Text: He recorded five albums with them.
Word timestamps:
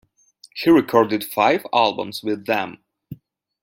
He 0.55 0.71
recorded 0.71 1.23
five 1.23 1.63
albums 1.71 2.23
with 2.23 2.47
them. 2.47 2.79